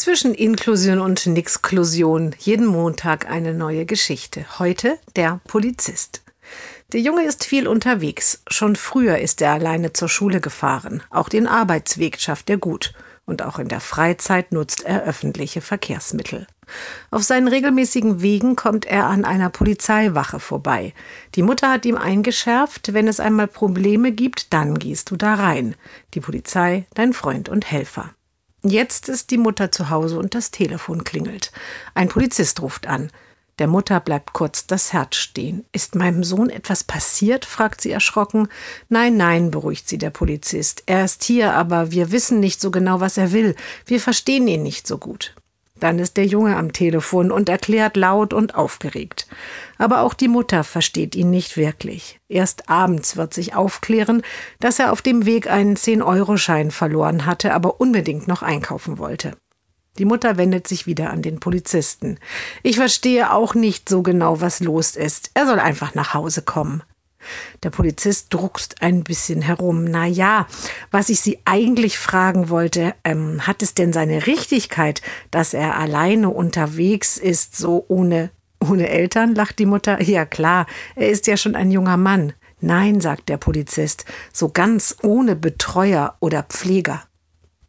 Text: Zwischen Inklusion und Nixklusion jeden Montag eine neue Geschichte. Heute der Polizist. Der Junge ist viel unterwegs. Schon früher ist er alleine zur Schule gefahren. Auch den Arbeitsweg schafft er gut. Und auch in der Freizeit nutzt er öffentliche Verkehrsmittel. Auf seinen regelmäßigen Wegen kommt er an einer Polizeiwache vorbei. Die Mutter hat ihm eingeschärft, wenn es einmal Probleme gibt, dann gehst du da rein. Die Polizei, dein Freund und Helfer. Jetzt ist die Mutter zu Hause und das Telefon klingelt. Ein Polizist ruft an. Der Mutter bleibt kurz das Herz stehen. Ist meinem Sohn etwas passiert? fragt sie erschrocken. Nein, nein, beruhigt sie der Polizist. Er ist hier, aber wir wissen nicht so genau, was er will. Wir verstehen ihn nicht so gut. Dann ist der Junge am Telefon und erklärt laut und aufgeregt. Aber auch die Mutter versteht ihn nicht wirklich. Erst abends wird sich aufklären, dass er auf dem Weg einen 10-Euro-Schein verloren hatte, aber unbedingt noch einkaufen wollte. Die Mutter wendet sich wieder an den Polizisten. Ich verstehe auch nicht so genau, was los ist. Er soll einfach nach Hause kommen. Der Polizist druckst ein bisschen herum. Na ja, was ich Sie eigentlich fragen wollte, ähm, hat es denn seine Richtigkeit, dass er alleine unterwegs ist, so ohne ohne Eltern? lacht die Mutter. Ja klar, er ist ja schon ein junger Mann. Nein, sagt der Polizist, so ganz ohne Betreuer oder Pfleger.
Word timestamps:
Zwischen 0.00 0.34
Inklusion 0.34 0.98
und 0.98 1.26
Nixklusion 1.26 2.34
jeden 2.38 2.64
Montag 2.64 3.30
eine 3.30 3.52
neue 3.52 3.84
Geschichte. 3.84 4.46
Heute 4.58 4.98
der 5.14 5.42
Polizist. 5.46 6.22
Der 6.94 7.00
Junge 7.00 7.24
ist 7.24 7.44
viel 7.44 7.68
unterwegs. 7.68 8.42
Schon 8.48 8.76
früher 8.76 9.18
ist 9.18 9.42
er 9.42 9.52
alleine 9.52 9.92
zur 9.92 10.08
Schule 10.08 10.40
gefahren. 10.40 11.02
Auch 11.10 11.28
den 11.28 11.46
Arbeitsweg 11.46 12.18
schafft 12.18 12.48
er 12.48 12.56
gut. 12.56 12.94
Und 13.26 13.42
auch 13.42 13.58
in 13.58 13.68
der 13.68 13.80
Freizeit 13.80 14.52
nutzt 14.52 14.86
er 14.86 15.04
öffentliche 15.04 15.60
Verkehrsmittel. 15.60 16.46
Auf 17.10 17.22
seinen 17.22 17.48
regelmäßigen 17.48 18.22
Wegen 18.22 18.56
kommt 18.56 18.86
er 18.86 19.04
an 19.04 19.26
einer 19.26 19.50
Polizeiwache 19.50 20.40
vorbei. 20.40 20.94
Die 21.34 21.42
Mutter 21.42 21.70
hat 21.70 21.84
ihm 21.84 21.98
eingeschärft, 21.98 22.94
wenn 22.94 23.06
es 23.06 23.20
einmal 23.20 23.48
Probleme 23.48 24.12
gibt, 24.12 24.54
dann 24.54 24.78
gehst 24.78 25.10
du 25.10 25.16
da 25.16 25.34
rein. 25.34 25.74
Die 26.14 26.20
Polizei, 26.20 26.86
dein 26.94 27.12
Freund 27.12 27.50
und 27.50 27.70
Helfer. 27.70 28.14
Jetzt 28.62 29.08
ist 29.08 29.30
die 29.30 29.38
Mutter 29.38 29.72
zu 29.72 29.88
Hause 29.90 30.18
und 30.18 30.34
das 30.34 30.50
Telefon 30.50 31.04
klingelt. 31.04 31.50
Ein 31.94 32.08
Polizist 32.08 32.60
ruft 32.60 32.86
an. 32.86 33.10
Der 33.58 33.66
Mutter 33.66 34.00
bleibt 34.00 34.32
kurz 34.32 34.66
das 34.66 34.92
Herz 34.92 35.16
stehen. 35.16 35.64
Ist 35.72 35.94
meinem 35.94 36.24
Sohn 36.24 36.48
etwas 36.48 36.82
passiert? 36.84 37.44
fragt 37.44 37.80
sie 37.80 37.90
erschrocken. 37.90 38.48
Nein, 38.88 39.16
nein, 39.16 39.50
beruhigt 39.50 39.88
sie 39.88 39.98
der 39.98 40.10
Polizist. 40.10 40.82
Er 40.86 41.04
ist 41.04 41.24
hier, 41.24 41.52
aber 41.52 41.90
wir 41.90 42.10
wissen 42.10 42.40
nicht 42.40 42.60
so 42.60 42.70
genau, 42.70 43.00
was 43.00 43.18
er 43.18 43.32
will. 43.32 43.54
Wir 43.84 44.00
verstehen 44.00 44.48
ihn 44.48 44.62
nicht 44.62 44.86
so 44.86 44.96
gut. 44.96 45.34
Dann 45.80 45.98
ist 45.98 46.16
der 46.16 46.26
Junge 46.26 46.56
am 46.56 46.72
Telefon 46.72 47.32
und 47.32 47.48
erklärt 47.48 47.96
laut 47.96 48.32
und 48.32 48.54
aufgeregt. 48.54 49.26
Aber 49.78 50.02
auch 50.02 50.14
die 50.14 50.28
Mutter 50.28 50.62
versteht 50.62 51.16
ihn 51.16 51.30
nicht 51.30 51.56
wirklich. 51.56 52.20
Erst 52.28 52.68
abends 52.68 53.16
wird 53.16 53.34
sich 53.34 53.54
aufklären, 53.54 54.22
dass 54.60 54.78
er 54.78 54.92
auf 54.92 55.02
dem 55.02 55.26
Weg 55.26 55.50
einen 55.50 55.76
10-Euro-Schein 55.76 56.70
verloren 56.70 57.26
hatte, 57.26 57.54
aber 57.54 57.80
unbedingt 57.80 58.28
noch 58.28 58.42
einkaufen 58.42 58.98
wollte. 58.98 59.32
Die 59.98 60.04
Mutter 60.04 60.36
wendet 60.36 60.68
sich 60.68 60.86
wieder 60.86 61.10
an 61.10 61.22
den 61.22 61.40
Polizisten. 61.40 62.18
Ich 62.62 62.76
verstehe 62.76 63.32
auch 63.32 63.54
nicht 63.54 63.88
so 63.88 64.02
genau, 64.02 64.40
was 64.40 64.60
los 64.60 64.96
ist. 64.96 65.30
Er 65.34 65.46
soll 65.46 65.58
einfach 65.58 65.94
nach 65.94 66.14
Hause 66.14 66.42
kommen. 66.42 66.82
Der 67.62 67.70
Polizist 67.70 68.32
druckst 68.32 68.82
ein 68.82 69.04
bisschen 69.04 69.42
herum. 69.42 69.84
Na 69.84 70.06
ja, 70.06 70.46
was 70.90 71.08
ich 71.08 71.20
Sie 71.20 71.38
eigentlich 71.44 71.98
fragen 71.98 72.48
wollte, 72.48 72.94
ähm, 73.04 73.46
hat 73.46 73.62
es 73.62 73.74
denn 73.74 73.92
seine 73.92 74.26
Richtigkeit, 74.26 75.02
dass 75.30 75.54
er 75.54 75.76
alleine 75.76 76.30
unterwegs 76.30 77.16
ist, 77.16 77.56
so 77.56 77.84
ohne 77.88 78.30
ohne 78.62 78.88
Eltern? 78.88 79.34
lacht 79.34 79.58
die 79.58 79.66
Mutter. 79.66 80.02
Ja 80.02 80.26
klar, 80.26 80.66
er 80.94 81.08
ist 81.08 81.26
ja 81.26 81.36
schon 81.36 81.54
ein 81.54 81.70
junger 81.70 81.96
Mann. 81.96 82.34
Nein, 82.60 83.00
sagt 83.00 83.30
der 83.30 83.38
Polizist, 83.38 84.04
so 84.32 84.50
ganz 84.50 84.96
ohne 85.02 85.34
Betreuer 85.34 86.16
oder 86.20 86.42
Pfleger. 86.42 87.02